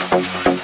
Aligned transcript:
Música 0.00 0.57